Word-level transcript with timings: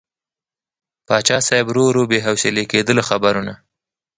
پاچا 1.07 1.37
صاحب 1.47 1.65
ورو 1.69 1.83
ورو 1.87 2.03
بې 2.11 2.19
حوصلې 2.25 2.63
کېده 2.71 2.93
له 2.99 3.03
خبرو 3.09 3.41
نه. 3.47 3.53